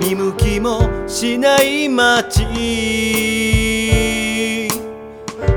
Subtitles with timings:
[0.00, 2.44] 見向きもしない街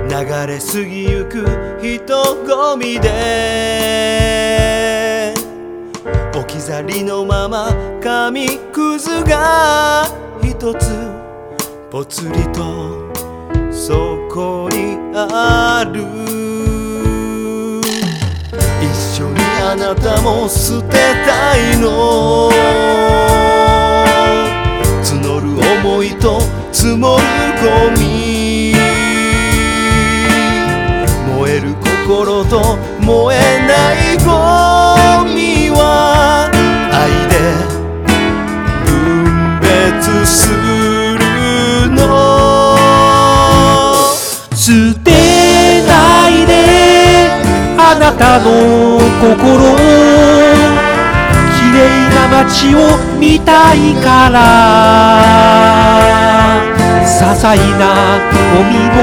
[0.09, 1.45] 流れ過ぎゆく
[1.81, 3.07] 人混みで
[6.35, 7.69] 置き去りのまま
[8.01, 10.05] 紙くずが
[10.41, 10.91] 一つ
[11.89, 13.07] ぽつりと
[13.71, 16.01] そこにある。
[18.81, 22.49] 一緒にあなたも捨てたいの。
[26.19, 27.23] と積もる
[27.61, 28.73] ゴミ。
[31.35, 31.75] 燃える
[32.07, 34.29] 心と燃えないゴ
[35.33, 36.49] ミは
[36.91, 37.35] 愛で
[38.85, 40.55] 分別する
[41.91, 41.99] の。
[44.55, 45.11] 捨て
[45.87, 46.51] ないで
[47.77, 48.45] あなたの
[49.21, 49.77] 心
[51.55, 51.77] 綺麗
[52.15, 52.77] な街を
[53.19, 56.16] 見たいから。
[57.47, 58.19] 細な。
[58.53, 58.97] ゴミも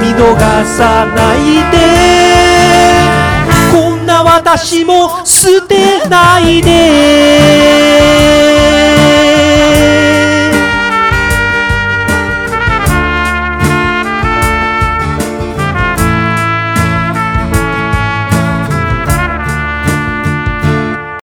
[0.00, 1.36] 見逃さない
[1.72, 1.76] で。
[3.72, 7.07] こんな私も捨てないで。